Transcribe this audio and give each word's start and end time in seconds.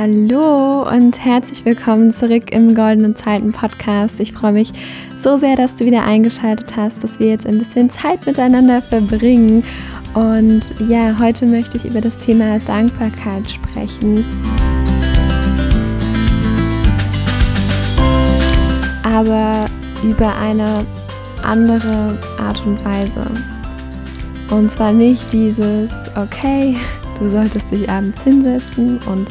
Hallo 0.00 0.88
und 0.88 1.24
herzlich 1.24 1.64
willkommen 1.64 2.12
zurück 2.12 2.52
im 2.52 2.76
Goldenen 2.76 3.16
Zeiten 3.16 3.50
Podcast. 3.50 4.20
Ich 4.20 4.32
freue 4.32 4.52
mich 4.52 4.70
so 5.16 5.38
sehr, 5.38 5.56
dass 5.56 5.74
du 5.74 5.86
wieder 5.86 6.04
eingeschaltet 6.04 6.76
hast, 6.76 7.02
dass 7.02 7.18
wir 7.18 7.30
jetzt 7.30 7.48
ein 7.48 7.58
bisschen 7.58 7.90
Zeit 7.90 8.24
miteinander 8.24 8.80
verbringen. 8.80 9.64
Und 10.14 10.62
ja, 10.88 11.18
heute 11.18 11.46
möchte 11.46 11.78
ich 11.78 11.84
über 11.84 12.00
das 12.00 12.16
Thema 12.16 12.60
Dankbarkeit 12.60 13.50
sprechen. 13.50 14.24
Aber 19.02 19.64
über 20.04 20.32
eine 20.36 20.86
andere 21.42 22.16
Art 22.38 22.64
und 22.64 22.84
Weise. 22.84 23.26
Und 24.50 24.70
zwar 24.70 24.92
nicht 24.92 25.32
dieses, 25.32 26.08
okay, 26.14 26.76
du 27.18 27.26
solltest 27.26 27.72
dich 27.72 27.90
abends 27.90 28.22
hinsetzen 28.22 29.00
und 29.08 29.28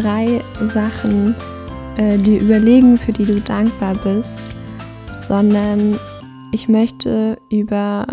drei 0.00 0.42
Sachen 0.62 1.34
äh, 1.96 2.16
dir 2.18 2.40
überlegen, 2.40 2.96
für 2.96 3.12
die 3.12 3.24
du 3.24 3.40
dankbar 3.40 3.94
bist, 3.96 4.40
sondern 5.12 5.98
ich 6.52 6.68
möchte 6.68 7.38
über 7.50 8.06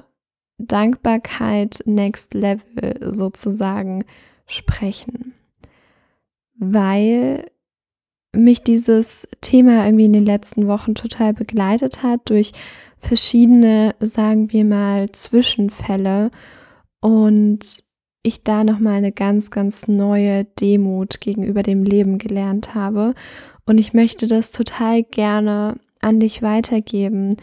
Dankbarkeit 0.58 1.84
Next 1.86 2.34
Level 2.34 3.14
sozusagen 3.14 4.04
sprechen, 4.48 5.34
weil 6.58 7.46
mich 8.36 8.64
dieses 8.64 9.28
Thema 9.42 9.86
irgendwie 9.86 10.06
in 10.06 10.14
den 10.14 10.26
letzten 10.26 10.68
Wochen 10.68 10.94
total 10.94 11.34
begleitet 11.34 12.04
hat 12.04 12.30
durch 12.30 12.52
verschiedene, 13.00 13.96
sagen 14.00 14.52
wir 14.52 14.66
mal, 14.66 15.12
Zwischenfälle. 15.12 16.32
Und 17.00 17.87
ich 18.28 18.44
da 18.44 18.64
nochmal 18.64 18.96
eine 18.96 19.12
ganz, 19.12 19.52
ganz 19.52 19.88
neue 19.88 20.46
Demut 20.46 21.22
gegenüber 21.22 21.64
dem 21.64 21.84
Leben 21.84 22.18
gelernt 22.18 22.76
habe. 22.76 23.14
Und 23.66 23.78
ich 23.78 23.94
möchte 23.94 24.28
das 24.28 24.52
total 24.52 25.04
gerne 25.04 25.76
an 26.00 26.20
dich 26.20 26.42
weitergeben, 26.42 27.36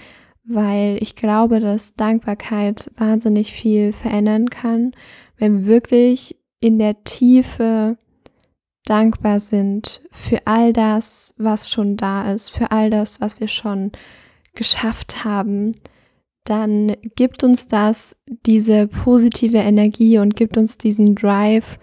weil 0.45 0.99
ich 1.01 1.17
glaube, 1.17 1.61
dass 1.61 1.95
Dankbarkeit 1.95 2.91
wahnsinnig 2.97 3.53
viel 3.53 3.93
verändern 3.93 4.51
kann, 4.51 4.93
wenn 5.39 5.61
wir 5.61 5.67
wirklich 5.67 6.39
in 6.61 6.79
der 6.79 7.03
Tiefe 7.05 7.97
dankbar 8.87 9.41
sind 9.41 10.03
für 10.11 10.47
all 10.47 10.73
das, 10.73 11.35
was 11.39 11.71
schon 11.71 11.97
da 11.97 12.33
ist, 12.33 12.51
für 12.51 12.71
all 12.71 12.91
das, 12.91 13.21
was 13.21 13.41
wir 13.41 13.49
schon 13.49 13.93
geschafft 14.55 15.25
haben, 15.25 15.73
dann 16.45 16.95
gibt 17.17 17.43
uns 17.43 17.67
das 17.69 18.17
diese 18.47 18.87
positive 18.87 19.59
Energie 19.59 20.19
und 20.19 20.37
gibt 20.37 20.57
uns 20.57 20.79
diesen 20.79 21.15
Drive 21.15 21.79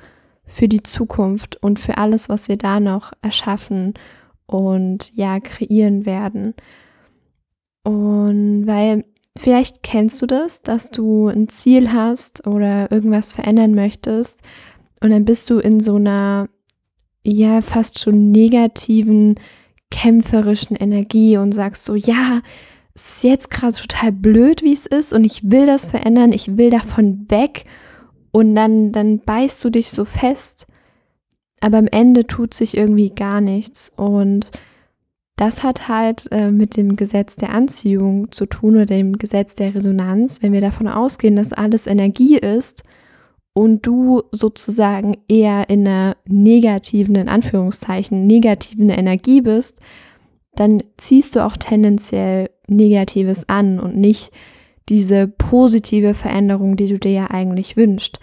für 0.46 0.68
die 0.68 0.84
Zukunft 0.84 1.58
und 1.64 1.80
für 1.80 1.98
alles, 1.98 2.30
was 2.30 2.48
wir 2.48 2.58
da 2.58 2.80
noch 2.80 3.12
erschaffen 3.22 3.96
und 4.46 5.12
ja, 5.16 5.40
kreieren 5.40 6.06
werden. 6.06 6.54
Und 7.84 8.68
weil 8.68 9.06
vielleicht 9.38 9.82
kennst 9.82 10.22
du 10.22 10.28
das, 10.28 10.62
dass 10.62 10.92
du 10.92 11.28
ein 11.28 11.48
Ziel 11.48 11.92
hast 11.92 12.46
oder 12.46 12.92
irgendwas 12.92 13.34
verändern 13.34 13.74
möchtest 13.74 14.42
und 15.02 15.10
dann 15.10 15.26
bist 15.26 15.50
du 15.50 15.58
in 15.58 15.80
so 15.80 15.96
einer 15.96 16.50
ja 17.24 17.62
fast 17.62 18.00
schon 18.00 18.32
negativen 18.32 19.36
kämpferischen 19.90 20.76
Energie 20.76 21.38
und 21.38 21.52
sagst 21.52 21.86
so, 21.86 21.96
ja, 21.96 22.42
es 22.94 23.18
ist 23.18 23.24
jetzt 23.24 23.50
gerade 23.50 23.76
total 23.76 24.12
blöd, 24.12 24.64
wie 24.64 24.74
es 24.74 24.86
ist 24.86 25.14
und 25.14 25.24
ich 25.24 25.50
will 25.52 25.66
das 25.66 25.86
verändern, 25.86 26.32
ich 26.32 26.58
will 26.58 26.70
davon 26.70 27.26
weg. 27.30 27.66
Und 28.32 28.56
dann, 28.56 28.92
dann 28.92 29.20
beißt 29.20 29.64
du 29.64 29.70
dich 29.70 29.92
so 29.92 30.06
fest, 30.06 30.68
aber 31.60 31.78
am 31.78 31.88
Ende 31.88 32.28
tut 32.28 32.54
sich 32.54 32.78
irgendwie 32.78 33.10
gar 33.10 33.42
nichts. 33.42 33.92
Und 33.96 34.52
das 35.36 35.64
hat 35.64 35.88
halt 35.88 36.28
äh, 36.32 36.52
mit 36.52 36.78
dem 36.78 36.96
Gesetz 36.96 37.36
der 37.36 37.50
Anziehung 37.50 38.32
zu 38.32 38.46
tun 38.46 38.76
oder 38.76 38.86
dem 38.86 39.18
Gesetz 39.18 39.56
der 39.56 39.76
Resonanz, 39.76 40.42
wenn 40.42 40.54
wir 40.54 40.62
davon 40.62 40.88
ausgehen, 40.88 41.36
dass 41.36 41.52
alles 41.52 41.88
Energie 41.88 42.38
ist 42.38 42.84
und 43.54 43.86
du 43.86 44.24
sozusagen 44.32 45.18
eher 45.28 45.70
in 45.70 45.88
einer 45.88 46.16
negativen, 46.26 47.16
in 47.16 47.28
Anführungszeichen, 47.28 48.26
negativen 48.26 48.90
Energie 48.90 49.42
bist, 49.42 49.82
dann 50.62 50.84
ziehst 50.98 51.36
du 51.36 51.44
auch 51.44 51.58
tendenziell 51.58 52.52
Negatives 52.68 53.50
an 53.50 53.80
und 53.80 53.98
nicht 53.98 54.32
diese 54.90 55.28
positive 55.28 56.14
Veränderung, 56.14 56.76
die 56.76 56.88
du 56.88 57.00
dir 57.00 57.12
ja 57.12 57.32
eigentlich 57.32 57.78
wünschst. 57.78 58.20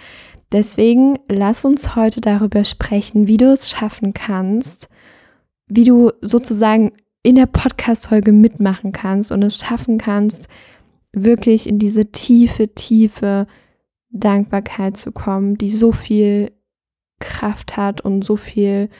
Deswegen 0.52 1.18
lass 1.28 1.64
uns 1.64 1.96
heute 1.96 2.20
darüber 2.20 2.62
sprechen, 2.62 3.26
wie 3.26 3.38
du 3.38 3.52
es 3.52 3.68
schaffen 3.68 4.14
kannst, 4.14 4.88
wie 5.66 5.82
du 5.82 6.12
sozusagen 6.20 6.92
in 7.24 7.34
der 7.34 7.46
Podcast-Folge 7.46 8.30
mitmachen 8.30 8.92
kannst 8.92 9.32
und 9.32 9.42
es 9.42 9.58
schaffen 9.58 9.98
kannst, 9.98 10.46
wirklich 11.12 11.68
in 11.68 11.80
diese 11.80 12.12
tiefe, 12.12 12.72
tiefe 12.72 13.48
Dankbarkeit 14.10 14.96
zu 14.96 15.10
kommen, 15.10 15.58
die 15.58 15.70
so 15.70 15.90
viel 15.90 16.52
Kraft 17.18 17.76
hat 17.76 18.00
und 18.00 18.24
so 18.24 18.36
viel 18.36 18.90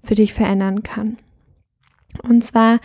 für 0.00 0.14
dich 0.14 0.32
verändern 0.32 0.84
kann. 0.84 1.18
Und 2.22 2.42
zwar 2.42 2.80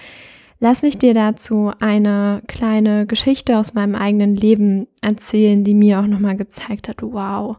lass 0.60 0.82
mich 0.82 0.98
dir 0.98 1.14
dazu 1.14 1.72
eine 1.80 2.42
kleine 2.48 3.06
Geschichte 3.06 3.58
aus 3.58 3.74
meinem 3.74 3.96
eigenen 3.96 4.36
Leben 4.36 4.88
erzählen, 5.02 5.64
die 5.64 5.74
mir 5.74 6.00
auch 6.00 6.08
nochmal 6.08 6.36
gezeigt 6.36 6.90
hat, 6.90 7.02
wow, 7.02 7.58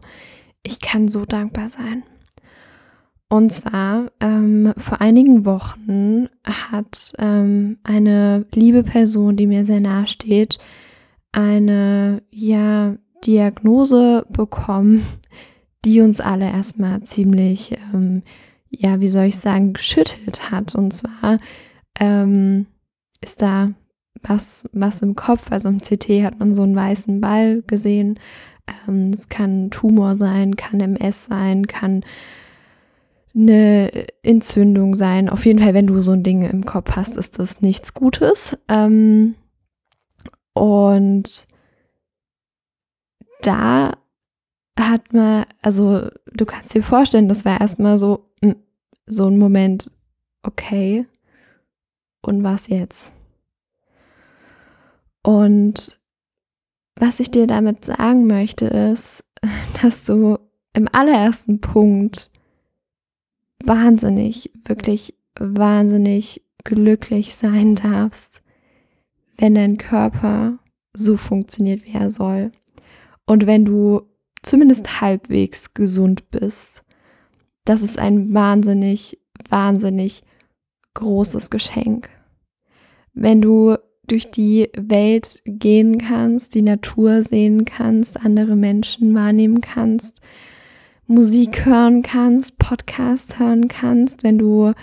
ich 0.63 0.79
kann 0.79 1.07
so 1.07 1.25
dankbar 1.25 1.69
sein. 1.69 2.03
Und 3.29 3.53
zwar 3.53 4.11
ähm, 4.19 4.73
vor 4.75 4.99
einigen 4.99 5.45
Wochen 5.45 6.27
hat 6.43 7.13
ähm, 7.17 7.77
eine 7.83 8.45
liebe 8.53 8.83
Person, 8.83 9.37
die 9.37 9.47
mir 9.47 9.63
sehr 9.63 9.79
nahe 9.79 10.05
steht, 10.07 10.59
eine 11.31 12.23
ja 12.29 12.97
Diagnose 13.25 14.25
bekommen, 14.29 15.05
die 15.85 16.01
uns 16.01 16.19
alle 16.19 16.45
erstmal 16.45 17.03
ziemlich 17.03 17.77
ähm, 17.93 18.23
ja, 18.71 19.01
wie 19.01 19.09
soll 19.09 19.25
ich 19.25 19.37
sagen, 19.37 19.73
geschüttelt 19.73 20.49
hat. 20.49 20.73
Und 20.75 20.91
zwar 20.91 21.37
ähm, 21.99 22.65
ist 23.21 23.41
da 23.41 23.67
was, 24.23 24.67
was 24.71 25.01
im 25.01 25.15
Kopf, 25.15 25.51
also 25.51 25.67
im 25.67 25.81
CT 25.81 26.23
hat 26.23 26.39
man 26.39 26.53
so 26.53 26.63
einen 26.63 26.75
weißen 26.75 27.21
Ball 27.21 27.61
gesehen. 27.67 28.17
Ähm, 28.87 29.11
es 29.13 29.29
kann 29.29 29.71
Tumor 29.71 30.17
sein, 30.17 30.55
kann 30.55 30.79
MS 30.79 31.25
sein, 31.25 31.67
kann 31.67 32.03
eine 33.33 34.07
Entzündung 34.23 34.95
sein. 34.95 35.29
Auf 35.29 35.45
jeden 35.45 35.59
Fall, 35.59 35.73
wenn 35.73 35.87
du 35.87 36.01
so 36.01 36.11
ein 36.11 36.23
Ding 36.23 36.43
im 36.43 36.65
Kopf 36.65 36.95
hast, 36.95 37.17
ist 37.17 37.39
das 37.39 37.61
nichts 37.61 37.93
Gutes. 37.93 38.57
Ähm, 38.67 39.35
und 40.53 41.47
da 43.41 43.93
hat 44.79 45.13
man, 45.13 45.45
also 45.61 46.09
du 46.33 46.45
kannst 46.45 46.73
dir 46.73 46.83
vorstellen, 46.83 47.27
das 47.27 47.45
war 47.45 47.59
erstmal 47.59 47.97
so, 47.97 48.30
so 49.05 49.27
ein 49.27 49.37
Moment, 49.37 49.91
okay, 50.43 51.05
und 52.21 52.43
was 52.43 52.67
jetzt? 52.67 53.11
Und 55.23 55.99
was 56.95 57.19
ich 57.19 57.31
dir 57.31 57.47
damit 57.47 57.85
sagen 57.85 58.27
möchte, 58.27 58.65
ist, 58.65 59.23
dass 59.81 60.03
du 60.03 60.37
im 60.73 60.87
allerersten 60.91 61.59
Punkt 61.61 62.31
wahnsinnig, 63.63 64.51
wirklich 64.65 65.15
wahnsinnig 65.39 66.43
glücklich 66.63 67.35
sein 67.35 67.75
darfst, 67.75 68.43
wenn 69.37 69.55
dein 69.55 69.77
Körper 69.77 70.59
so 70.93 71.17
funktioniert, 71.17 71.85
wie 71.85 71.93
er 71.93 72.09
soll. 72.09 72.51
Und 73.25 73.47
wenn 73.47 73.65
du 73.65 74.11
zumindest 74.43 75.01
halbwegs 75.01 75.73
gesund 75.73 76.29
bist. 76.31 76.83
Das 77.65 77.81
ist 77.81 77.99
ein 77.99 78.33
wahnsinnig, 78.33 79.19
wahnsinnig 79.49 80.23
großes 80.93 81.49
Geschenk. 81.49 82.09
Wenn 83.13 83.41
du 83.41 83.77
durch 84.07 84.31
die 84.31 84.69
Welt 84.75 85.41
gehen 85.45 85.97
kannst, 85.97 86.55
die 86.55 86.61
Natur 86.61 87.23
sehen 87.23 87.65
kannst, 87.65 88.25
andere 88.25 88.55
Menschen 88.55 89.13
wahrnehmen 89.13 89.61
kannst, 89.61 90.21
Musik 91.07 91.65
hören 91.65 92.01
kannst, 92.03 92.57
Podcast 92.57 93.39
hören 93.39 93.67
kannst, 93.67 94.23
wenn 94.23 94.37
du 94.37 94.73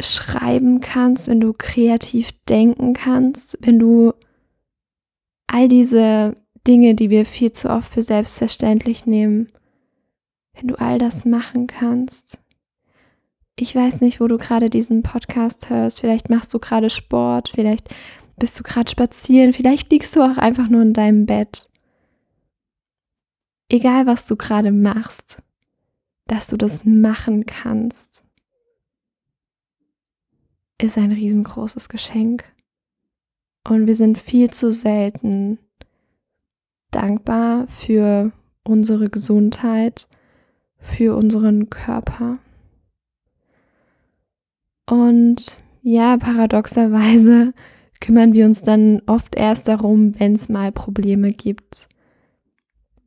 schreiben 0.00 0.80
kannst, 0.80 1.28
wenn 1.28 1.40
du 1.40 1.52
kreativ 1.52 2.32
denken 2.48 2.92
kannst, 2.92 3.58
wenn 3.62 3.78
du 3.78 4.12
all 5.46 5.68
diese 5.68 6.34
Dinge, 6.66 6.94
die 6.94 7.10
wir 7.10 7.24
viel 7.24 7.52
zu 7.52 7.70
oft 7.70 7.92
für 7.92 8.02
selbstverständlich 8.02 9.06
nehmen. 9.06 9.46
Wenn 10.56 10.68
du 10.68 10.74
all 10.80 10.98
das 10.98 11.24
machen 11.24 11.66
kannst. 11.66 12.40
Ich 13.58 13.74
weiß 13.74 14.00
nicht, 14.00 14.20
wo 14.20 14.26
du 14.26 14.38
gerade 14.38 14.68
diesen 14.70 15.02
Podcast 15.02 15.70
hörst. 15.70 16.00
Vielleicht 16.00 16.28
machst 16.30 16.52
du 16.52 16.58
gerade 16.58 16.90
Sport, 16.90 17.50
vielleicht 17.54 17.94
bist 18.36 18.58
du 18.58 18.62
gerade 18.62 18.90
spazieren, 18.90 19.52
vielleicht 19.52 19.90
liegst 19.90 20.14
du 20.16 20.22
auch 20.22 20.36
einfach 20.36 20.68
nur 20.68 20.82
in 20.82 20.92
deinem 20.92 21.24
Bett. 21.26 21.70
Egal, 23.70 24.06
was 24.06 24.26
du 24.26 24.36
gerade 24.36 24.72
machst. 24.72 25.38
dass 26.26 26.48
du 26.48 26.56
das 26.56 26.84
machen 26.84 27.46
kannst, 27.46 28.26
ist 30.80 30.98
ein 30.98 31.12
riesengroßes 31.12 31.88
Geschenk. 31.88 32.44
Und 33.68 33.86
wir 33.86 33.96
sind 33.96 34.18
viel 34.18 34.50
zu 34.50 34.70
selten 34.70 35.58
dankbar 36.90 37.66
für 37.68 38.32
unsere 38.64 39.08
Gesundheit, 39.08 40.08
für 40.86 41.16
unseren 41.16 41.68
Körper. 41.70 42.38
Und 44.88 45.56
ja, 45.82 46.16
paradoxerweise 46.16 47.52
kümmern 48.00 48.32
wir 48.32 48.46
uns 48.46 48.62
dann 48.62 49.02
oft 49.06 49.34
erst 49.34 49.68
darum, 49.68 50.18
wenn 50.18 50.34
es 50.34 50.48
mal 50.48 50.72
Probleme 50.72 51.32
gibt, 51.32 51.88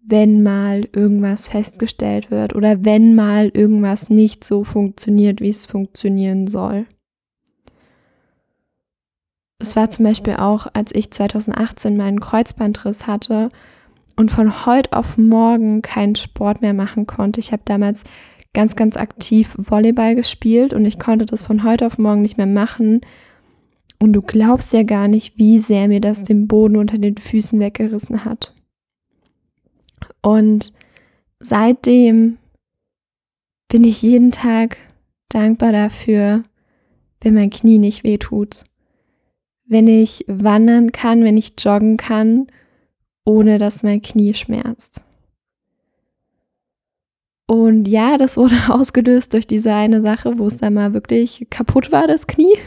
wenn 0.05 0.43
mal 0.43 0.87
irgendwas 0.93 1.47
festgestellt 1.47 2.31
wird 2.31 2.55
oder 2.55 2.83
wenn 2.83 3.15
mal 3.15 3.49
irgendwas 3.53 4.09
nicht 4.09 4.43
so 4.43 4.63
funktioniert, 4.63 5.41
wie 5.41 5.49
es 5.49 5.65
funktionieren 5.65 6.47
soll. 6.47 6.85
Es 9.59 9.75
war 9.75 9.89
zum 9.89 10.05
Beispiel 10.05 10.35
auch, 10.37 10.67
als 10.73 10.95
ich 10.95 11.11
2018 11.11 11.97
meinen 11.97 12.21
Kreuzbandriss 12.21 13.07
hatte 13.07 13.49
und 14.19 14.31
von 14.31 14.66
heute 14.66 14.92
auf 14.92 15.18
morgen 15.18 15.81
keinen 15.81 16.16
Sport 16.16 16.62
mehr 16.62 16.74
machen 16.74 17.07
konnte. 17.07 17.39
Ich 17.39 17.54
habe 17.54 17.62
damals 17.63 18.04
ganz, 18.54 18.75
ganz 18.75 18.98
aktiv 18.98 19.56
Volleyball 19.57 20.13
gespielt 20.13 20.74
und 20.74 20.83
ich 20.83 21.00
konnte 21.00 21.25
das 21.25 21.42
von 21.42 21.63
heute 21.63 21.86
auf 21.86 21.98
morgen 21.98 22.21
nicht 22.21 22.36
mehr 22.36 22.45
machen. 22.45 23.00
Und 23.98 24.12
du 24.12 24.21
glaubst 24.21 24.74
ja 24.74 24.83
gar 24.83 25.07
nicht, 25.07 25.38
wie 25.38 25.60
sehr 25.60 25.88
mir 25.88 26.01
das 26.01 26.24
den 26.24 26.50
Boden 26.50 26.75
unter 26.75 26.98
den 26.98 27.16
Füßen 27.16 27.62
weggerissen 27.62 28.25
hat. 28.25 28.54
Und 30.21 30.74
seitdem 31.39 32.39
bin 33.69 33.86
ich 33.86 34.01
jeden 34.01 34.31
Tag 34.31 34.75
dankbar 35.30 35.71
dafür, 35.71 36.44
wenn 37.21 37.36
mein 37.36 37.51
Knie 37.51 37.77
nicht 37.77 38.04
weh 38.04 38.18
tut 38.18 38.66
wenn 39.69 39.88
ich 39.88 40.25
wandern 40.27 40.92
kann, 40.92 41.24
wenn 41.24 41.38
ich 41.38 41.54
joggen 41.60 41.95
kann, 41.95 42.48
ohne 43.25 43.57
dass 43.57 43.83
mein 43.83 44.01
Knie 44.01 44.33
schmerzt. 44.33 45.04
Und 47.45 47.88
ja, 47.88 48.18
das 48.18 48.38
wurde 48.38 48.56
ausgelöst 48.69 49.33
durch 49.33 49.48
diese 49.48 49.74
eine 49.74 50.01
Sache, 50.01 50.38
wo 50.38 50.48
es 50.48 50.57
dann 50.57 50.75
mal 50.75 50.94
wirklich 50.94 51.48
kaputt 51.50 51.92
war, 51.92 52.07
das 52.07 52.27
Knie. 52.27 52.57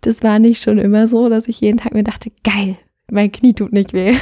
Das 0.00 0.22
war 0.22 0.38
nicht 0.38 0.62
schon 0.62 0.78
immer 0.78 1.06
so, 1.06 1.28
dass 1.28 1.46
ich 1.46 1.60
jeden 1.60 1.78
Tag 1.78 1.94
mir 1.94 2.02
dachte, 2.02 2.32
geil, 2.42 2.76
mein 3.10 3.30
Knie 3.30 3.54
tut 3.54 3.72
nicht 3.72 3.92
weh. 3.92 4.16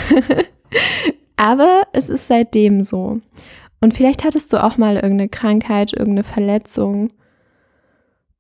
Aber 1.37 1.85
es 1.93 2.11
ist 2.11 2.27
seitdem 2.27 2.83
so. 2.83 3.21
Und 3.81 3.95
vielleicht 3.95 4.23
hattest 4.23 4.53
du 4.53 4.63
auch 4.63 4.77
mal 4.77 4.97
irgendeine 4.97 5.29
Krankheit, 5.29 5.93
irgendeine 5.93 6.25
Verletzung 6.25 7.09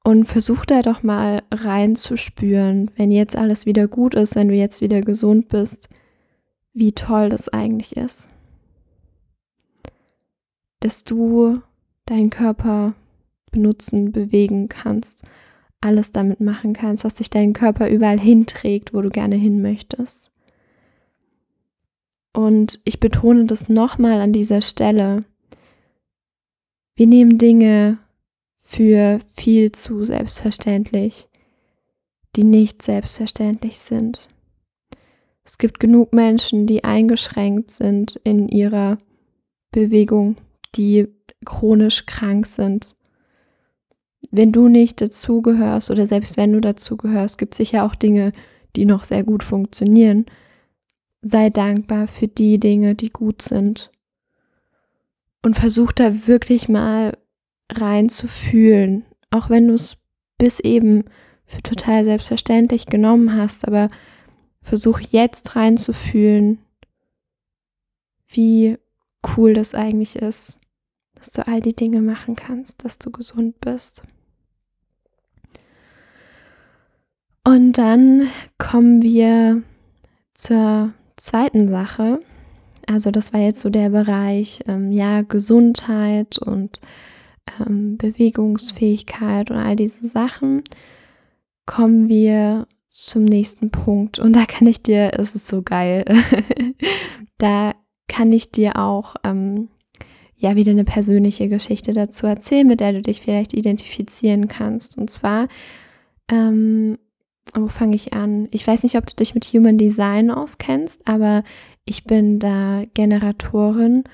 und 0.05 0.26
versuch 0.26 0.64
da 0.64 0.82
doch 0.82 1.03
mal 1.03 1.43
reinzuspüren, 1.50 2.91
wenn 2.97 3.11
jetzt 3.11 3.37
alles 3.37 3.67
wieder 3.67 3.88
gut 3.88 4.14
ist, 4.14 4.35
wenn 4.37 4.49
du 4.49 4.55
jetzt 4.55 4.82
wieder 4.82 5.00
gesund 5.00 5.49
bist, 5.49 5.88
wie 6.74 6.92
toll 6.92 7.28
das 7.28 7.48
eigentlich 7.48 7.96
ist. 7.96 8.28
Dass 10.80 11.04
du 11.04 11.60
deinen 12.06 12.30
Körper 12.30 12.94
benutzen, 13.50 14.12
bewegen 14.12 14.69
kannst, 14.69 15.24
alles 15.80 16.12
damit 16.12 16.40
machen 16.40 16.72
kannst, 16.72 17.04
dass 17.04 17.14
dich 17.14 17.30
dein 17.30 17.52
Körper 17.52 17.88
überall 17.88 18.19
hinträgt, 18.19 18.94
wo 18.94 19.02
du 19.02 19.10
gerne 19.10 19.36
hin 19.36 19.60
möchtest. 19.62 20.32
Und 22.32 22.80
ich 22.84 22.98
betone 22.98 23.44
das 23.44 23.68
nochmal 23.68 24.20
an 24.20 24.32
dieser 24.32 24.62
Stelle. 24.62 25.20
Wir 26.94 27.06
nehmen 27.06 27.36
Dinge 27.36 27.98
für 28.58 29.18
viel 29.34 29.72
zu 29.72 30.04
selbstverständlich, 30.04 31.28
die 32.36 32.44
nicht 32.44 32.80
selbstverständlich 32.80 33.80
sind. 33.80 34.28
Es 35.44 35.58
gibt 35.58 35.80
genug 35.80 36.12
Menschen, 36.12 36.66
die 36.66 36.84
eingeschränkt 36.84 37.70
sind 37.70 38.16
in 38.24 38.48
ihrer 38.48 38.98
Bewegung, 39.72 40.36
die 40.76 41.08
chronisch 41.44 42.06
krank 42.06 42.46
sind. 42.46 42.94
Wenn 44.30 44.52
du 44.52 44.68
nicht 44.68 45.00
dazugehörst 45.00 45.90
oder 45.90 46.06
selbst 46.06 46.36
wenn 46.36 46.52
du 46.52 46.60
dazugehörst, 46.60 47.38
gibt 47.38 47.54
es 47.54 47.58
sicher 47.58 47.84
auch 47.84 47.94
Dinge, 47.94 48.32
die 48.76 48.84
noch 48.84 49.04
sehr 49.04 49.24
gut 49.24 49.42
funktionieren. 49.42 50.26
Sei 51.22 51.50
dankbar 51.50 52.06
für 52.06 52.28
die 52.28 52.58
Dinge, 52.58 52.94
die 52.94 53.10
gut 53.10 53.42
sind. 53.42 53.90
Und 55.42 55.56
versuch 55.56 55.90
da 55.90 56.26
wirklich 56.28 56.68
mal 56.68 57.18
rein 57.70 58.08
zu 58.08 58.28
fühlen, 58.28 59.04
auch 59.30 59.50
wenn 59.50 59.68
du 59.68 59.74
es 59.74 59.96
bis 60.38 60.60
eben 60.60 61.04
für 61.44 61.62
total 61.62 62.04
selbstverständlich 62.04 62.86
genommen 62.86 63.36
hast, 63.36 63.66
aber 63.66 63.90
versuch 64.62 65.00
jetzt 65.00 65.56
reinzufühlen, 65.56 66.59
wie 68.29 68.79
cool 69.37 69.55
das 69.55 69.75
eigentlich 69.75 70.17
ist, 70.17 70.61
dass 71.14 71.31
du 71.32 71.47
all 71.47 71.61
die 71.61 71.76
Dinge 71.76 72.00
machen 72.00 72.37
kannst, 72.37 72.85
dass 72.85 72.99
du 72.99 73.11
gesund 73.11 73.61
bist. 73.61 74.05
Und 77.44 77.73
dann 77.76 78.29
kommen 78.59 79.03
wir 79.03 79.62
zur 80.35 80.93
zweiten 81.17 81.69
Sache. 81.69 82.20
Also 82.87 83.11
das 83.11 83.32
war 83.32 83.41
jetzt 83.41 83.61
so 83.61 83.70
der 83.70 83.91
Bereich, 83.91 84.61
ähm, 84.67 84.93
ja, 84.93 85.23
Gesundheit 85.23 86.38
und 86.38 86.81
ähm, 87.61 87.97
Bewegungsfähigkeit 87.97 89.50
und 89.50 89.56
all 89.56 89.76
diese 89.76 90.06
Sachen, 90.06 90.62
kommen 91.67 92.09
wir 92.09 92.67
zum 92.92 93.24
nächsten 93.24 93.70
Punkt. 93.70 94.18
Und 94.18 94.36
da 94.36 94.44
kann 94.44 94.66
ich 94.66 94.82
dir, 94.82 95.12
es 95.18 95.34
ist 95.34 95.48
so 95.48 95.62
geil, 95.62 96.04
da 97.38 97.74
kann 98.06 98.32
ich 98.32 98.52
dir 98.52 98.76
auch 98.76 99.16
ähm, 99.24 99.68
ja 100.36 100.56
wieder 100.56 100.72
eine 100.72 100.84
persönliche 100.84 101.48
Geschichte 101.48 101.94
dazu 101.94 102.26
erzählen, 102.26 102.66
mit 102.66 102.80
der 102.80 102.92
du 102.92 103.02
dich 103.02 103.22
vielleicht 103.22 103.54
identifizieren 103.54 104.48
kannst. 104.48 104.98
Und 104.98 105.08
zwar, 105.08 105.48
ähm, 106.30 106.98
wo 107.54 107.68
fange 107.68 107.96
ich 107.96 108.12
an? 108.12 108.46
Ich 108.50 108.66
weiß 108.66 108.82
nicht, 108.82 108.96
ob 108.96 109.06
du 109.06 109.14
dich 109.14 109.34
mit 109.34 109.46
Human 109.46 109.78
Design 109.78 110.30
auskennst, 110.30 111.08
aber 111.08 111.44
ich 111.84 112.04
bin 112.04 112.38
da 112.38 112.84
Generatorin 112.94 114.04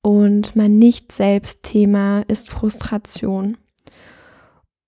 und 0.00 0.54
mein 0.54 0.78
Nicht-Selbst-Thema 0.78 2.22
ist 2.28 2.50
Frustration. 2.50 3.56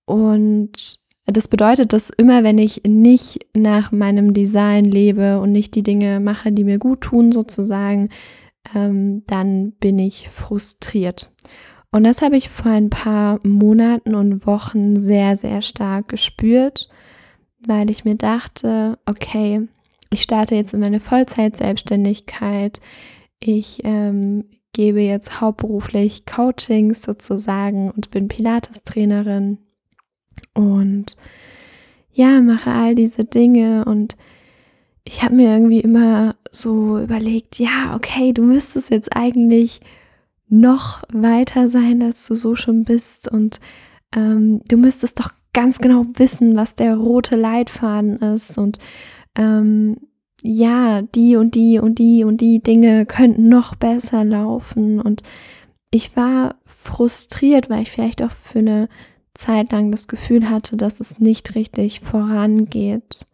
Und 0.05 0.90
das 1.25 1.47
bedeutet, 1.47 1.93
dass 1.93 2.09
immer 2.09 2.43
wenn 2.43 2.57
ich 2.57 2.81
nicht 2.85 3.45
nach 3.55 3.91
meinem 3.91 4.33
Design 4.33 4.85
lebe 4.85 5.39
und 5.39 5.51
nicht 5.51 5.75
die 5.75 5.83
Dinge 5.83 6.19
mache, 6.19 6.51
die 6.51 6.63
mir 6.63 6.79
gut 6.79 7.01
tun, 7.01 7.31
sozusagen, 7.31 8.09
ähm, 8.75 9.23
dann 9.27 9.73
bin 9.73 9.99
ich 9.99 10.29
frustriert. 10.29 11.31
Und 11.91 12.05
das 12.05 12.21
habe 12.21 12.37
ich 12.37 12.49
vor 12.49 12.71
ein 12.71 12.89
paar 12.89 13.39
Monaten 13.43 14.15
und 14.15 14.45
Wochen 14.47 14.97
sehr, 14.97 15.35
sehr 15.35 15.61
stark 15.61 16.07
gespürt, 16.07 16.89
weil 17.67 17.89
ich 17.89 18.05
mir 18.05 18.15
dachte, 18.15 18.97
okay, 19.05 19.67
ich 20.09 20.21
starte 20.21 20.55
jetzt 20.55 20.73
in 20.73 20.79
meine 20.79 20.99
Vollzeit-Selbstständigkeit. 20.99 22.81
Ich 23.39 23.81
ähm, 23.83 24.45
gebe 24.73 25.01
jetzt 25.01 25.41
hauptberuflich 25.41 26.25
Coachings 26.25 27.01
sozusagen 27.01 27.91
und 27.91 28.09
bin 28.11 28.27
Pilates-Trainerin 28.27 29.57
und 30.53 31.17
ja, 32.13 32.41
mache 32.41 32.71
all 32.71 32.95
diese 32.95 33.25
Dinge 33.25 33.85
und 33.85 34.17
ich 35.03 35.23
habe 35.23 35.35
mir 35.35 35.53
irgendwie 35.53 35.79
immer 35.79 36.35
so 36.51 36.99
überlegt, 36.99 37.59
ja, 37.59 37.95
okay, 37.95 38.33
du 38.33 38.43
müsstest 38.43 38.91
jetzt 38.91 39.15
eigentlich 39.15 39.79
noch 40.47 41.01
weiter 41.11 41.69
sein, 41.69 42.03
als 42.03 42.27
du 42.27 42.35
so 42.35 42.55
schon 42.55 42.83
bist 42.83 43.31
und 43.31 43.59
ähm, 44.13 44.61
du 44.67 44.77
müsstest 44.77 45.19
doch 45.19 45.31
ganz 45.53 45.79
genau 45.79 46.05
wissen, 46.15 46.55
was 46.55 46.75
der 46.75 46.95
rote 46.97 47.35
Leitfaden 47.35 48.17
ist 48.17 48.57
und 48.57 48.79
ähm, 49.35 49.97
ja, 50.41 51.01
die 51.01 51.35
und 51.35 51.55
die 51.55 51.79
und 51.79 51.99
die 51.99 52.23
und 52.23 52.41
die 52.41 52.61
Dinge 52.61 53.05
könnten 53.05 53.47
noch 53.47 53.75
besser 53.75 54.23
laufen. 54.23 54.99
Und 54.99 55.21
ich 55.91 56.15
war 56.15 56.55
frustriert, 56.65 57.69
weil 57.69 57.83
ich 57.83 57.91
vielleicht 57.91 58.23
auch 58.23 58.31
für 58.31 58.59
eine 58.59 58.89
Zeit 59.41 59.71
lang 59.71 59.91
das 59.91 60.07
Gefühl 60.07 60.49
hatte, 60.49 60.77
dass 60.77 60.99
es 60.99 61.19
nicht 61.19 61.55
richtig 61.55 61.99
vorangeht. 61.99 63.25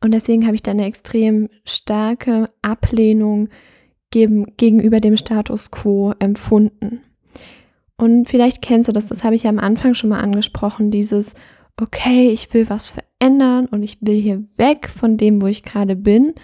Und 0.00 0.12
deswegen 0.12 0.46
habe 0.46 0.54
ich 0.54 0.62
dann 0.62 0.78
eine 0.78 0.86
extrem 0.86 1.48
starke 1.64 2.48
Ablehnung 2.62 3.48
gegen, 4.10 4.56
gegenüber 4.56 5.00
dem 5.00 5.16
Status 5.16 5.70
quo 5.70 6.14
empfunden. 6.18 7.00
Und 7.96 8.28
vielleicht 8.28 8.62
kennst 8.62 8.88
du 8.88 8.92
das, 8.92 9.08
das 9.08 9.24
habe 9.24 9.34
ich 9.34 9.42
ja 9.42 9.50
am 9.50 9.58
Anfang 9.58 9.94
schon 9.94 10.10
mal 10.10 10.20
angesprochen, 10.20 10.90
dieses, 10.90 11.34
okay, 11.78 12.30
ich 12.30 12.52
will 12.54 12.70
was 12.70 12.88
verändern 12.88 13.66
und 13.66 13.82
ich 13.82 13.98
will 14.00 14.20
hier 14.20 14.44
weg 14.56 14.88
von 14.88 15.16
dem, 15.16 15.42
wo 15.42 15.46
ich 15.46 15.64
gerade 15.64 15.96
bin. 15.96 16.34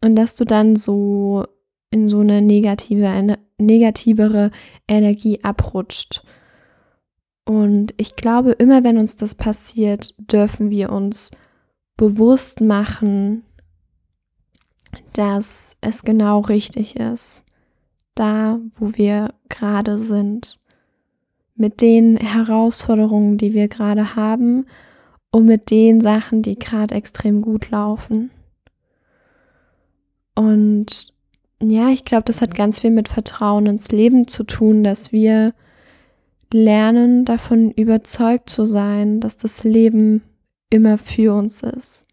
Und 0.00 0.16
dass 0.16 0.34
du 0.34 0.44
dann 0.44 0.74
so 0.74 1.44
in 1.90 2.08
so 2.08 2.20
eine 2.20 2.40
negative, 2.40 3.08
eine 3.08 3.38
negativere 3.58 4.50
Energie 4.88 5.40
abrutscht. 5.42 6.24
Und 7.44 7.94
ich 7.96 8.16
glaube, 8.16 8.52
immer 8.52 8.84
wenn 8.84 8.98
uns 8.98 9.16
das 9.16 9.34
passiert, 9.34 10.14
dürfen 10.32 10.70
wir 10.70 10.92
uns 10.92 11.30
bewusst 11.96 12.60
machen, 12.60 13.44
dass 15.12 15.76
es 15.80 16.04
genau 16.04 16.40
richtig 16.40 16.96
ist, 16.96 17.44
da, 18.14 18.60
wo 18.76 18.94
wir 18.94 19.34
gerade 19.48 19.98
sind, 19.98 20.60
mit 21.54 21.80
den 21.80 22.16
Herausforderungen, 22.16 23.38
die 23.38 23.54
wir 23.54 23.68
gerade 23.68 24.16
haben 24.16 24.66
und 25.30 25.46
mit 25.46 25.70
den 25.70 26.00
Sachen, 26.00 26.42
die 26.42 26.58
gerade 26.58 26.94
extrem 26.94 27.42
gut 27.42 27.70
laufen. 27.70 28.30
Und 30.34 31.12
ja, 31.62 31.88
ich 31.88 32.04
glaube, 32.04 32.24
das 32.24 32.40
hat 32.40 32.54
ganz 32.54 32.80
viel 32.80 32.90
mit 32.90 33.08
Vertrauen 33.08 33.66
ins 33.66 33.92
Leben 33.92 34.26
zu 34.26 34.44
tun, 34.44 34.82
dass 34.82 35.12
wir 35.12 35.54
lernen, 36.52 37.24
davon 37.24 37.70
überzeugt 37.70 38.50
zu 38.50 38.66
sein, 38.66 39.20
dass 39.20 39.36
das 39.36 39.64
Leben 39.64 40.22
immer 40.70 40.98
für 40.98 41.34
uns 41.34 41.62
ist. 41.62 42.06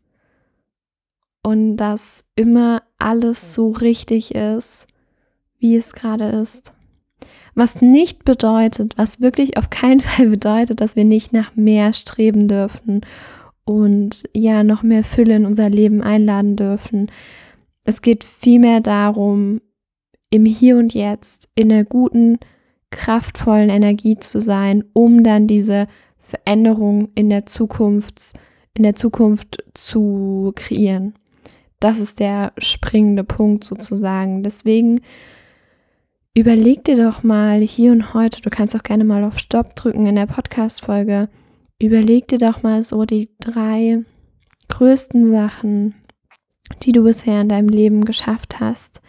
Und 1.42 1.78
dass 1.78 2.26
immer 2.36 2.84
alles 2.98 3.54
so 3.54 3.70
richtig 3.70 4.36
ist, 4.36 4.88
wie 5.58 5.76
es 5.76 5.94
gerade 5.94 6.26
ist. 6.26 6.74
Was 7.56 7.82
nicht 7.82 8.26
bedeutet, 8.26 8.98
was 8.98 9.22
wirklich 9.22 9.58
auf 9.58 9.70
keinen 9.70 10.00
Fall 10.02 10.30
bedeutet, 10.30 10.82
dass 10.82 10.96
wir 10.96 11.06
nicht 11.06 11.34
nach 11.34 11.56
mehr 11.56 11.94
streben 11.94 12.48
dürfen 12.48 13.02
und 13.66 14.28
ja, 14.34 14.64
noch 14.64 14.82
mehr 14.84 15.04
Fülle 15.04 15.36
in 15.36 15.46
unser 15.46 15.70
Leben 15.70 16.02
einladen 16.02 16.56
dürfen. 16.56 17.12
Es 17.84 18.02
geht 18.02 18.24
vielmehr 18.24 18.82
darum, 18.82 19.62
im 20.30 20.46
Hier 20.46 20.78
und 20.78 20.94
Jetzt 20.94 21.50
in 21.56 21.72
einer 21.72 21.84
guten, 21.84 22.40
kraftvollen 22.92 23.70
Energie 23.70 24.18
zu 24.18 24.42
sein, 24.42 24.84
um 24.94 25.24
dann 25.24 25.48
diese 25.48 25.88
Veränderung 26.18 27.10
in 27.16 27.30
der 27.30 27.46
Zukunft, 27.46 28.34
in 28.74 28.84
der 28.84 28.96
Zukunft 28.96 29.64
zu 29.74 30.52
kreieren. 30.56 31.14
Das 31.80 32.00
ist 32.00 32.20
der 32.20 32.54
springende 32.58 33.24
Punkt 33.24 33.64
sozusagen. 33.64 34.44
Deswegen 34.44 35.02
überleg 36.36 36.84
dir 36.84 36.98
doch 36.98 37.24
mal 37.24 37.62
hier 37.62 37.92
und 37.92 38.14
heute, 38.14 38.42
du 38.42 38.50
kannst 38.50 38.76
auch 38.76 38.84
gerne 38.84 39.06
mal 39.06 39.24
auf 39.24 39.40
Stopp 39.40 39.76
drücken 39.76 40.06
in 40.06 40.16
der 40.16 40.28
Podcast-Folge. 40.28 41.30
Überleg 41.82 42.28
dir 42.28 42.38
doch 42.38 42.64
mal 42.64 42.84
so 42.84 43.06
die 43.06 43.30
drei 43.40 44.04
größten 44.68 45.26
Sachen, 45.26 45.96
die 46.84 46.92
du 46.92 47.04
bisher 47.04 47.42
in 47.42 47.50
deinem 47.50 47.70
Leben 47.70 48.06
geschafft 48.06 48.60
hast, 48.60 49.02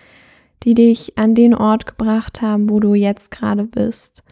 die 0.62 0.74
dich 0.74 1.16
an 1.18 1.34
den 1.34 1.54
Ort 1.54 1.86
gebracht 1.86 2.42
haben, 2.42 2.68
wo 2.70 2.80
du 2.80 2.94
jetzt 2.94 3.30
gerade 3.30 3.64
bist. 3.64 4.22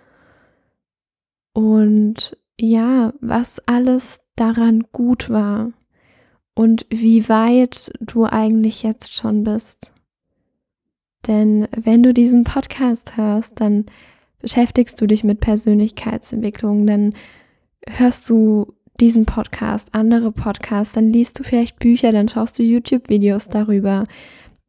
Und 1.52 2.36
ja, 2.60 3.12
was 3.20 3.60
alles 3.66 4.20
daran 4.36 4.84
gut 4.92 5.30
war 5.30 5.72
und 6.54 6.86
wie 6.90 7.28
weit 7.28 7.92
du 8.00 8.24
eigentlich 8.24 8.82
jetzt 8.82 9.14
schon 9.14 9.44
bist. 9.44 9.92
Denn 11.26 11.68
wenn 11.74 12.02
du 12.02 12.12
diesen 12.12 12.44
Podcast 12.44 13.16
hörst, 13.16 13.60
dann 13.60 13.86
beschäftigst 14.40 15.00
du 15.00 15.06
dich 15.06 15.24
mit 15.24 15.40
Persönlichkeitsentwicklung, 15.40 16.86
dann 16.86 17.14
hörst 17.86 18.28
du 18.30 18.74
diesen 19.00 19.26
Podcast, 19.26 19.94
andere 19.94 20.32
Podcasts, 20.32 20.94
dann 20.94 21.12
liest 21.12 21.38
du 21.38 21.44
vielleicht 21.44 21.78
Bücher, 21.78 22.12
dann 22.12 22.28
schaust 22.28 22.58
du 22.58 22.62
YouTube-Videos 22.62 23.48
darüber, 23.48 24.04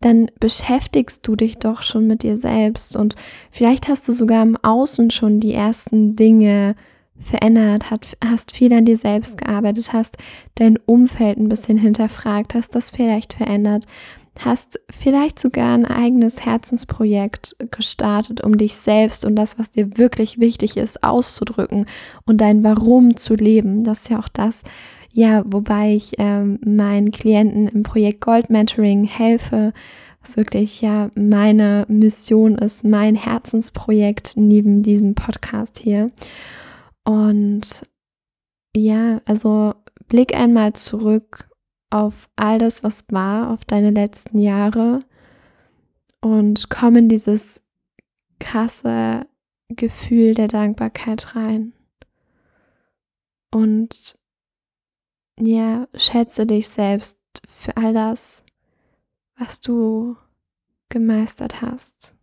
dann 0.01 0.31
beschäftigst 0.39 1.27
du 1.27 1.35
dich 1.35 1.57
doch 1.57 1.81
schon 1.81 2.07
mit 2.07 2.23
dir 2.23 2.37
selbst 2.37 2.95
und 2.95 3.15
vielleicht 3.51 3.87
hast 3.87 4.07
du 4.07 4.13
sogar 4.13 4.43
im 4.43 4.57
Außen 4.57 5.11
schon 5.11 5.39
die 5.39 5.53
ersten 5.53 6.15
Dinge 6.15 6.75
verändert, 7.17 7.85
hast 8.23 8.53
viel 8.53 8.71
an 8.71 8.85
dir 8.85 8.95
selbst 8.95 9.37
gearbeitet, 9.37 9.91
hast 9.91 10.17
dein 10.55 10.77
Umfeld 10.85 11.37
ein 11.37 11.49
bisschen 11.49 11.77
hinterfragt, 11.77 12.55
hast 12.55 12.75
das 12.75 12.91
vielleicht 12.91 13.33
verändert, 13.33 13.85
hast 14.39 14.79
vielleicht 14.89 15.37
sogar 15.37 15.73
ein 15.73 15.85
eigenes 15.85 16.45
Herzensprojekt 16.45 17.57
gestartet, 17.71 18.41
um 18.41 18.57
dich 18.57 18.77
selbst 18.77 19.25
und 19.25 19.35
das, 19.35 19.59
was 19.59 19.71
dir 19.71 19.97
wirklich 19.97 20.39
wichtig 20.39 20.77
ist, 20.77 21.03
auszudrücken 21.03 21.87
und 22.25 22.39
dein 22.39 22.63
Warum 22.63 23.17
zu 23.17 23.35
leben. 23.35 23.83
Das 23.83 24.01
ist 24.03 24.09
ja 24.09 24.19
auch 24.19 24.29
das, 24.29 24.63
ja, 25.11 25.43
wobei 25.45 25.95
ich 25.95 26.13
ähm, 26.17 26.59
meinen 26.63 27.11
Klienten 27.11 27.67
im 27.67 27.83
Projekt 27.83 28.21
Gold 28.21 28.49
Mentoring 28.49 29.03
helfe, 29.03 29.73
was 30.21 30.37
wirklich 30.37 30.81
ja 30.81 31.09
meine 31.15 31.85
Mission 31.87 32.57
ist, 32.57 32.83
mein 32.83 33.15
Herzensprojekt 33.15 34.33
neben 34.35 34.83
diesem 34.83 35.15
Podcast 35.15 35.79
hier. 35.79 36.11
Und 37.05 37.87
ja, 38.75 39.21
also 39.25 39.73
blick 40.07 40.35
einmal 40.35 40.73
zurück 40.73 41.49
auf 41.89 42.29
all 42.35 42.59
das, 42.59 42.83
was 42.83 43.11
war, 43.11 43.51
auf 43.51 43.65
deine 43.65 43.89
letzten 43.89 44.37
Jahre 44.37 44.99
und 46.21 46.69
komm 46.69 46.95
in 46.97 47.09
dieses 47.09 47.61
krasse 48.39 49.25
Gefühl 49.69 50.33
der 50.33 50.47
Dankbarkeit 50.47 51.35
rein. 51.35 51.73
Und 53.51 54.18
ja, 55.39 55.87
schätze 55.95 56.45
dich 56.45 56.69
selbst 56.69 57.19
für 57.47 57.75
all 57.77 57.93
das, 57.93 58.43
was 59.37 59.61
du 59.61 60.15
gemeistert 60.89 61.61
hast. 61.61 62.15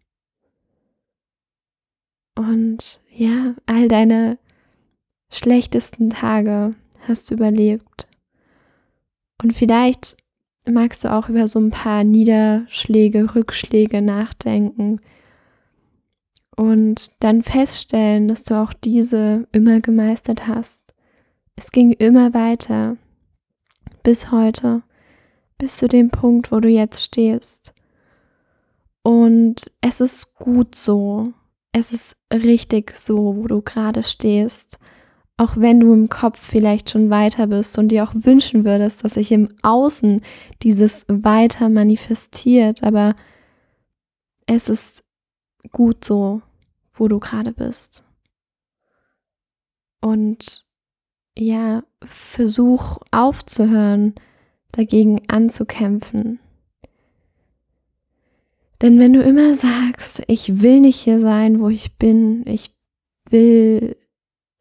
Und 2.34 3.00
ja, 3.10 3.54
all 3.64 3.88
deine 3.88 4.38
schlechtesten 5.30 6.10
Tage 6.10 6.72
hast 7.08 7.30
du 7.30 7.34
überlebt. 7.34 8.08
Und 9.42 9.52
vielleicht 9.52 10.18
magst 10.68 11.04
du 11.04 11.12
auch 11.12 11.28
über 11.28 11.48
so 11.48 11.58
ein 11.58 11.70
paar 11.70 12.04
Niederschläge, 12.04 13.34
Rückschläge 13.34 14.02
nachdenken 14.02 15.00
und 16.56 17.22
dann 17.22 17.42
feststellen, 17.42 18.28
dass 18.28 18.44
du 18.44 18.54
auch 18.60 18.72
diese 18.72 19.46
immer 19.52 19.80
gemeistert 19.80 20.46
hast. 20.46 20.94
Es 21.54 21.70
ging 21.70 21.92
immer 21.92 22.34
weiter 22.34 22.96
bis 24.06 24.30
heute, 24.30 24.82
bis 25.58 25.78
zu 25.78 25.88
dem 25.88 26.10
Punkt, 26.10 26.52
wo 26.52 26.60
du 26.60 26.68
jetzt 26.68 27.02
stehst. 27.02 27.74
Und 29.02 29.70
es 29.80 30.00
ist 30.00 30.34
gut 30.34 30.74
so. 30.74 31.32
Es 31.72 31.92
ist 31.92 32.16
richtig 32.32 32.96
so, 32.96 33.36
wo 33.36 33.46
du 33.46 33.60
gerade 33.60 34.02
stehst 34.02 34.78
auch 35.38 35.56
wenn 35.56 35.80
du 35.80 35.92
im 35.92 36.08
Kopf 36.08 36.40
vielleicht 36.40 36.90
schon 36.90 37.10
weiter 37.10 37.46
bist 37.46 37.78
und 37.78 37.88
dir 37.88 38.04
auch 38.04 38.12
wünschen 38.14 38.64
würdest, 38.64 39.04
dass 39.04 39.14
sich 39.14 39.30
im 39.32 39.48
Außen 39.62 40.22
dieses 40.62 41.04
weiter 41.08 41.68
manifestiert, 41.68 42.82
aber 42.82 43.14
es 44.46 44.68
ist 44.68 45.04
gut 45.72 46.04
so, 46.04 46.40
wo 46.92 47.08
du 47.08 47.18
gerade 47.18 47.52
bist. 47.52 48.04
Und 50.00 50.65
ja, 51.38 51.82
versuch 52.04 52.98
aufzuhören, 53.10 54.14
dagegen 54.72 55.20
anzukämpfen. 55.28 56.38
Denn 58.82 58.98
wenn 58.98 59.12
du 59.12 59.22
immer 59.22 59.54
sagst, 59.54 60.22
ich 60.26 60.62
will 60.62 60.80
nicht 60.80 60.98
hier 60.98 61.18
sein, 61.18 61.60
wo 61.60 61.68
ich 61.68 61.96
bin, 61.96 62.44
ich 62.46 62.74
will 63.30 63.96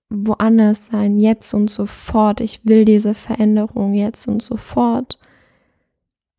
woanders 0.10 0.88
sein, 0.88 1.20
jetzt 1.20 1.54
und 1.54 1.70
sofort, 1.70 2.40
ich 2.40 2.66
will 2.66 2.86
diese 2.86 3.14
Veränderung 3.14 3.94
jetzt 3.94 4.28
und 4.28 4.42
sofort, 4.42 5.20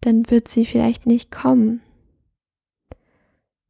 dann 0.01 0.31
wird 0.31 0.49
sie 0.49 0.65
vielleicht 0.65 1.07
nicht 1.07 1.31
kommen. 1.31 1.83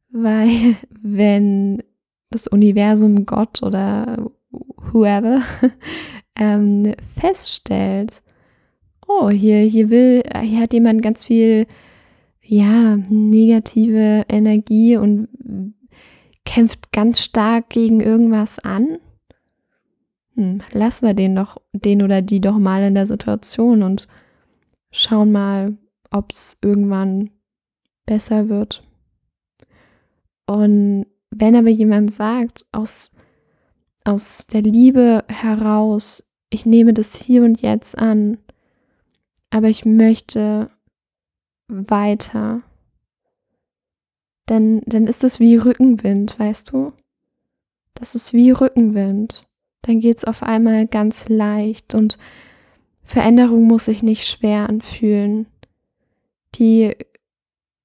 Weil 0.09 0.77
wenn 1.01 1.83
das 2.29 2.47
Universum, 2.47 3.25
Gott 3.25 3.63
oder 3.63 4.29
whoever 4.51 5.41
ähm, 6.37 6.93
feststellt, 7.15 8.23
oh, 9.07 9.29
hier, 9.29 9.59
hier 9.59 9.89
will, 9.89 10.23
hier 10.41 10.61
hat 10.61 10.73
jemand 10.73 11.01
ganz 11.01 11.25
viel, 11.25 11.65
ja, 12.41 12.97
negative 13.09 14.25
Energie 14.29 14.97
und 14.97 15.27
kämpft 16.45 16.91
ganz 16.91 17.21
stark 17.21 17.69
gegen 17.69 17.99
irgendwas 17.99 18.59
an, 18.59 18.99
hm, 20.35 20.59
lassen 20.71 21.05
wir 21.05 21.13
den 21.13 21.35
doch, 21.35 21.57
den 21.73 22.03
oder 22.03 22.21
die 22.21 22.39
doch 22.39 22.57
mal 22.59 22.83
in 22.83 22.95
der 22.95 23.05
Situation 23.05 23.83
und 23.83 24.07
schauen 24.91 25.31
mal, 25.31 25.77
ob 26.11 26.31
es 26.31 26.57
irgendwann 26.61 27.31
besser 28.05 28.47
wird. 28.47 28.81
Und 30.45 31.07
wenn 31.31 31.55
aber 31.55 31.69
jemand 31.69 32.13
sagt, 32.13 32.65
aus, 32.71 33.11
aus 34.05 34.47
der 34.47 34.61
Liebe 34.61 35.25
heraus, 35.27 36.23
ich 36.49 36.65
nehme 36.65 36.93
das 36.93 37.15
hier 37.15 37.43
und 37.43 37.61
jetzt 37.61 37.97
an, 37.97 38.37
aber 39.49 39.67
ich 39.67 39.85
möchte 39.85 40.67
weiter, 41.67 42.61
dann, 44.45 44.81
dann 44.85 45.07
ist 45.07 45.23
es 45.23 45.39
wie 45.39 45.57
Rückenwind, 45.57 46.39
weißt 46.39 46.71
du? 46.71 46.93
Das 47.93 48.15
ist 48.15 48.33
wie 48.33 48.51
Rückenwind. 48.51 49.43
Dann 49.81 49.99
geht 49.99 50.17
es 50.17 50.23
auf 50.25 50.43
einmal 50.43 50.87
ganz 50.87 51.29
leicht 51.29 51.95
und 51.95 52.17
Veränderung 53.03 53.63
muss 53.63 53.85
sich 53.85 54.03
nicht 54.03 54.27
schwer 54.27 54.69
anfühlen. 54.69 55.47
Die 56.55 56.95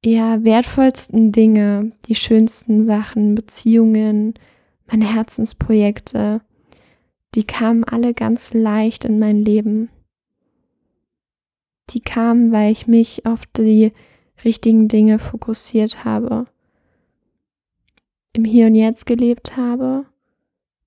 eher 0.03 0.45
wertvollsten 0.45 1.33
Dinge, 1.33 1.93
die 2.07 2.15
schönsten 2.15 2.85
Sachen, 2.85 3.35
Beziehungen, 3.35 4.35
meine 4.87 5.13
Herzensprojekte, 5.13 6.41
die 7.35 7.45
kamen 7.45 7.85
alle 7.85 8.15
ganz 8.15 8.53
leicht 8.53 9.05
in 9.05 9.19
mein 9.19 9.39
Leben. 9.39 9.89
Die 11.91 12.01
kamen, 12.01 12.53
weil 12.53 12.73
ich 12.73 12.87
mich 12.87 13.27
auf 13.27 13.47
die 13.47 13.93
richtigen 14.45 14.89
Dinge 14.89 15.19
fokussiert 15.19 16.05
habe, 16.05 16.45
im 18.33 18.45
Hier 18.45 18.67
und 18.67 18.75
Jetzt 18.75 19.07
gelebt 19.07 19.57
habe, 19.57 20.07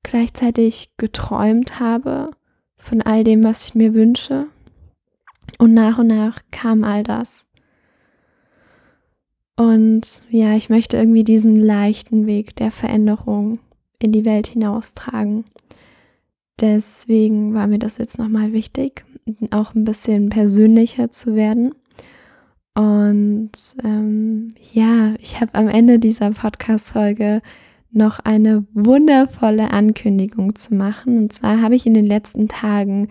gleichzeitig 0.03 0.91
geträumt 0.97 1.79
habe 1.79 2.31
von 2.77 3.01
all 3.01 3.23
dem, 3.23 3.43
was 3.43 3.67
ich 3.67 3.75
mir 3.75 3.93
wünsche. 3.93 4.47
Und 5.57 5.73
nach 5.73 5.97
und 5.97 6.07
nach 6.07 6.41
kam 6.51 6.83
all 6.83 7.03
das. 7.03 7.47
Und 9.55 10.21
ja, 10.29 10.55
ich 10.55 10.69
möchte 10.69 10.97
irgendwie 10.97 11.23
diesen 11.23 11.59
leichten 11.59 12.25
Weg 12.27 12.55
der 12.55 12.71
Veränderung 12.71 13.59
in 13.99 14.11
die 14.11 14.25
Welt 14.25 14.47
hinaustragen. 14.47 15.45
Deswegen 16.62 17.53
war 17.53 17.67
mir 17.67 17.79
das 17.79 17.97
jetzt 17.97 18.17
nochmal 18.17 18.53
wichtig, 18.53 19.05
auch 19.51 19.75
ein 19.75 19.83
bisschen 19.83 20.29
persönlicher 20.29 21.12
zu 21.12 21.35
werden. 21.35 21.74
Und 22.75 23.51
ähm, 23.83 24.53
ja, 24.74 25.15
ich 25.19 25.39
habe 25.39 25.55
am 25.55 25.67
Ende 25.67 26.00
dieser 26.00 26.31
Podcast-Folge 26.31 27.41
noch 27.91 28.19
eine 28.19 28.65
wundervolle 28.74 29.71
Ankündigung 29.71 30.55
zu 30.55 30.75
machen. 30.75 31.17
Und 31.17 31.33
zwar 31.33 31.62
habe 31.62 31.75
ich 31.75 31.85
in 31.85 31.93
den 31.93 32.05
letzten 32.05 32.47
Tagen 32.47 33.07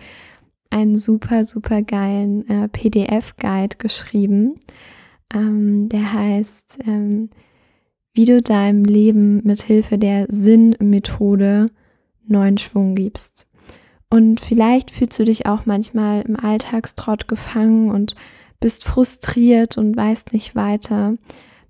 einen 0.69 0.95
super, 0.95 1.43
super 1.43 1.81
geilen 1.81 2.47
äh, 2.47 2.67
PDF-Guide 2.67 3.77
geschrieben. 3.77 4.55
Ähm, 5.33 5.89
der 5.89 6.13
heißt, 6.13 6.79
ähm, 6.85 7.29
wie 8.13 8.25
du 8.25 8.41
deinem 8.41 8.83
Leben 8.83 9.41
mit 9.43 9.63
Hilfe 9.63 9.97
der 9.97 10.27
Sinn-Methode 10.29 11.65
neuen 12.27 12.57
Schwung 12.57 12.95
gibst. 12.95 13.47
Und 14.09 14.39
vielleicht 14.39 14.91
fühlst 14.91 15.19
du 15.19 15.23
dich 15.23 15.45
auch 15.45 15.65
manchmal 15.65 16.21
im 16.21 16.35
Alltagstrott 16.35 17.27
gefangen 17.27 17.91
und 17.91 18.15
bist 18.59 18.83
frustriert 18.83 19.77
und 19.77 19.95
weißt 19.97 20.33
nicht 20.33 20.55
weiter, 20.55 21.15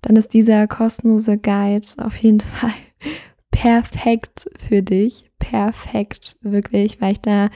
dann 0.02 0.16
ist 0.16 0.34
dieser 0.34 0.66
kostenlose 0.68 1.38
Guide 1.38 1.86
auf 1.98 2.16
jeden 2.16 2.40
Fall 2.40 2.72
perfekt 3.50 4.48
für 4.56 4.82
dich. 4.82 5.30
Perfekt, 5.38 6.36
wirklich, 6.42 7.00
weil 7.00 7.12
ich 7.12 7.20
da, 7.20 7.48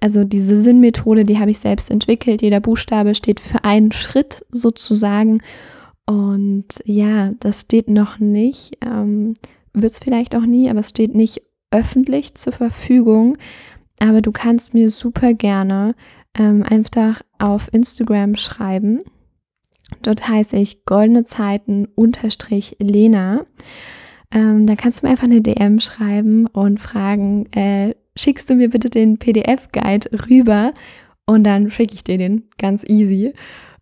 also 0.00 0.24
diese 0.24 0.56
Sinnmethode, 0.60 1.24
die 1.24 1.38
habe 1.38 1.50
ich 1.50 1.58
selbst 1.58 1.90
entwickelt. 1.90 2.42
Jeder 2.42 2.60
Buchstabe 2.60 3.14
steht 3.14 3.40
für 3.40 3.64
einen 3.64 3.92
Schritt 3.92 4.46
sozusagen. 4.50 5.42
Und 6.06 6.66
ja, 6.84 7.30
das 7.40 7.62
steht 7.62 7.88
noch 7.88 8.18
nicht, 8.18 8.78
ähm, 8.80 9.34
wird 9.72 9.92
es 9.92 9.98
vielleicht 10.00 10.34
auch 10.34 10.44
nie, 10.44 10.68
aber 10.68 10.80
es 10.80 10.90
steht 10.90 11.14
nicht 11.14 11.42
öffentlich 11.70 12.34
zur 12.34 12.52
Verfügung. 12.52 13.36
Aber 13.98 14.22
du 14.22 14.32
kannst 14.32 14.74
mir 14.74 14.90
super 14.90 15.34
gerne 15.34 15.94
ähm, 16.38 16.62
einfach 16.62 17.20
auf 17.38 17.72
Instagram 17.72 18.36
schreiben. 18.36 19.00
Dort 20.02 20.28
heiße 20.28 20.56
ich 20.56 20.84
goldene 20.84 21.24
Zeiten 21.24 21.86
unterstrich 21.94 22.76
Lena. 22.78 23.44
Ähm, 24.32 24.66
da 24.66 24.76
kannst 24.76 25.02
du 25.02 25.06
mir 25.06 25.10
einfach 25.10 25.24
eine 25.24 25.42
DM 25.42 25.80
schreiben 25.80 26.46
und 26.46 26.78
fragen, 26.78 27.46
äh, 27.52 27.94
schickst 28.16 28.48
du 28.48 28.54
mir 28.54 28.70
bitte 28.70 28.88
den 28.88 29.18
PDF-Guide 29.18 30.10
rüber 30.28 30.72
und 31.26 31.44
dann 31.44 31.70
schicke 31.70 31.94
ich 31.94 32.04
dir 32.04 32.18
den 32.18 32.44
ganz 32.58 32.84
easy. 32.84 33.34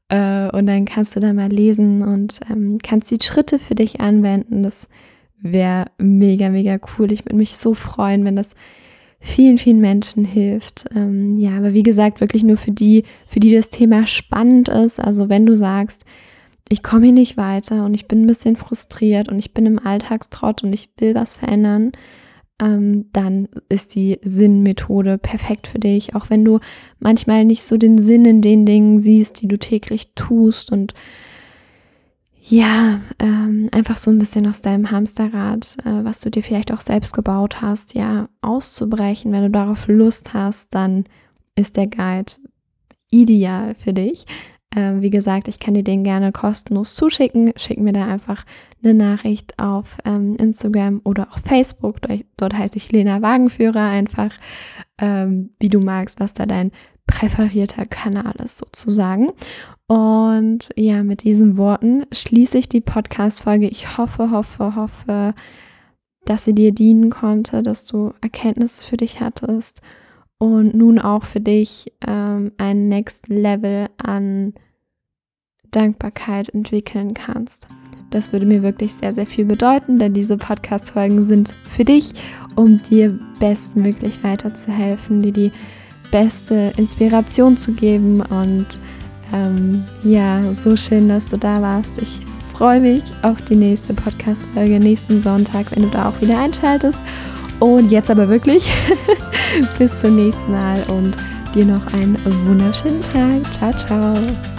Äh, 0.08 0.50
und 0.50 0.66
dann 0.66 0.86
kannst 0.86 1.14
du 1.14 1.20
da 1.20 1.32
mal 1.32 1.50
lesen 1.50 2.02
und 2.02 2.40
ähm, 2.50 2.78
kannst 2.82 3.10
die 3.10 3.22
Schritte 3.22 3.58
für 3.58 3.74
dich 3.74 4.00
anwenden. 4.00 4.62
Das 4.62 4.88
wäre 5.40 5.86
mega, 5.98 6.48
mega 6.48 6.78
cool. 6.98 7.12
Ich 7.12 7.24
würde 7.24 7.36
mich 7.36 7.56
so 7.56 7.74
freuen, 7.74 8.24
wenn 8.24 8.36
das 8.36 8.50
vielen, 9.20 9.58
vielen 9.58 9.80
Menschen 9.80 10.24
hilft. 10.24 10.86
Ähm, 10.94 11.38
ja, 11.38 11.56
aber 11.56 11.74
wie 11.74 11.82
gesagt, 11.82 12.20
wirklich 12.20 12.44
nur 12.44 12.56
für 12.56 12.70
die, 12.70 13.04
für 13.26 13.40
die 13.40 13.52
das 13.52 13.70
Thema 13.70 14.06
spannend 14.06 14.68
ist. 14.68 15.00
Also 15.00 15.28
wenn 15.28 15.46
du 15.46 15.56
sagst, 15.56 16.04
ich 16.68 16.82
komme 16.82 17.06
hier 17.06 17.14
nicht 17.14 17.36
weiter 17.36 17.84
und 17.84 17.94
ich 17.94 18.06
bin 18.06 18.22
ein 18.22 18.26
bisschen 18.26 18.56
frustriert 18.56 19.28
und 19.28 19.38
ich 19.38 19.54
bin 19.54 19.66
im 19.66 19.78
Alltagstrott 19.78 20.62
und 20.62 20.72
ich 20.72 20.90
will 20.98 21.14
was 21.14 21.34
verändern, 21.34 21.92
ähm, 22.60 23.06
dann 23.12 23.48
ist 23.68 23.94
die 23.94 24.18
Sinnmethode 24.22 25.18
perfekt 25.18 25.66
für 25.66 25.78
dich. 25.78 26.14
Auch 26.14 26.30
wenn 26.30 26.44
du 26.44 26.58
manchmal 26.98 27.44
nicht 27.44 27.62
so 27.62 27.76
den 27.76 27.98
Sinn 27.98 28.24
in 28.24 28.42
den 28.42 28.66
Dingen 28.66 29.00
siehst, 29.00 29.40
die 29.40 29.48
du 29.48 29.58
täglich 29.58 30.14
tust 30.14 30.70
und 30.70 30.94
ja, 32.50 33.00
ähm, 33.18 33.68
einfach 33.72 33.98
so 33.98 34.10
ein 34.10 34.18
bisschen 34.18 34.46
aus 34.46 34.62
deinem 34.62 34.90
Hamsterrad, 34.90 35.76
äh, 35.84 36.04
was 36.04 36.20
du 36.20 36.30
dir 36.30 36.42
vielleicht 36.42 36.72
auch 36.72 36.80
selbst 36.80 37.12
gebaut 37.14 37.60
hast, 37.60 37.94
ja, 37.94 38.28
auszubrechen. 38.40 39.32
Wenn 39.32 39.42
du 39.42 39.50
darauf 39.50 39.86
Lust 39.86 40.32
hast, 40.32 40.74
dann 40.74 41.04
ist 41.56 41.76
der 41.76 41.88
Guide 41.88 42.32
ideal 43.10 43.74
für 43.74 43.92
dich. 43.92 44.24
Äh, 44.74 45.00
wie 45.00 45.10
gesagt, 45.10 45.48
ich 45.48 45.60
kann 45.60 45.74
dir 45.74 45.84
den 45.84 46.04
gerne 46.04 46.32
kostenlos 46.32 46.94
zuschicken. 46.94 47.52
Schick 47.56 47.78
mir 47.80 47.92
da 47.92 48.06
einfach 48.06 48.46
eine 48.82 48.94
Nachricht 48.94 49.58
auf 49.58 49.98
ähm, 50.06 50.36
Instagram 50.36 51.02
oder 51.04 51.28
auch 51.30 51.38
Facebook. 51.40 52.00
Dort, 52.00 52.24
dort 52.38 52.54
heiße 52.54 52.76
ich 52.76 52.90
Lena 52.90 53.20
Wagenführer 53.20 53.88
einfach, 53.88 54.32
ähm, 54.98 55.50
wie 55.60 55.68
du 55.68 55.80
magst, 55.80 56.18
was 56.18 56.32
da 56.32 56.46
dein 56.46 56.70
präferierter 57.08 57.86
Kanal 57.86 58.34
ist 58.44 58.58
sozusagen. 58.58 59.32
Und 59.88 60.68
ja, 60.76 61.02
mit 61.02 61.24
diesen 61.24 61.56
Worten 61.56 62.04
schließe 62.12 62.56
ich 62.58 62.68
die 62.68 62.80
Podcast-Folge. 62.80 63.66
Ich 63.66 63.98
hoffe, 63.98 64.30
hoffe, 64.30 64.76
hoffe, 64.76 65.34
dass 66.24 66.44
sie 66.44 66.54
dir 66.54 66.72
dienen 66.72 67.10
konnte, 67.10 67.62
dass 67.62 67.84
du 67.84 68.12
Erkenntnisse 68.20 68.82
für 68.82 68.98
dich 68.98 69.20
hattest 69.20 69.80
und 70.38 70.74
nun 70.74 71.00
auch 71.00 71.24
für 71.24 71.40
dich 71.40 71.92
ähm, 72.06 72.52
ein 72.58 72.86
Next 72.88 73.26
Level 73.28 73.88
an 73.96 74.52
Dankbarkeit 75.70 76.50
entwickeln 76.50 77.14
kannst. 77.14 77.68
Das 78.10 78.32
würde 78.32 78.46
mir 78.46 78.62
wirklich 78.62 78.94
sehr, 78.94 79.12
sehr 79.12 79.26
viel 79.26 79.44
bedeuten, 79.44 79.98
denn 79.98 80.14
diese 80.14 80.36
Podcast-Folgen 80.36 81.22
sind 81.24 81.54
für 81.68 81.84
dich, 81.84 82.12
um 82.56 82.80
dir 82.82 83.18
bestmöglich 83.38 84.22
weiterzuhelfen, 84.22 85.22
dir 85.22 85.32
die 85.32 85.52
beste 86.10 86.72
Inspiration 86.76 87.56
zu 87.56 87.72
geben 87.72 88.20
und 88.20 88.66
ähm, 89.32 89.84
ja, 90.04 90.42
so 90.54 90.76
schön, 90.76 91.08
dass 91.08 91.28
du 91.28 91.36
da 91.36 91.60
warst. 91.60 92.00
Ich 92.00 92.20
freue 92.52 92.80
mich 92.80 93.02
auf 93.22 93.40
die 93.42 93.56
nächste 93.56 93.94
Podcast-Folge 93.94 94.80
nächsten 94.80 95.22
Sonntag, 95.22 95.66
wenn 95.74 95.82
du 95.82 95.88
da 95.90 96.08
auch 96.08 96.20
wieder 96.20 96.40
einschaltest. 96.40 97.00
Und 97.60 97.90
jetzt 97.90 98.10
aber 98.10 98.28
wirklich 98.28 98.70
bis 99.78 100.00
zum 100.00 100.16
nächsten 100.16 100.52
Mal 100.52 100.82
und 100.88 101.16
dir 101.54 101.64
noch 101.64 101.92
einen 101.92 102.16
wunderschönen 102.46 103.02
Tag. 103.02 103.52
Ciao, 103.52 103.72
ciao. 103.72 104.57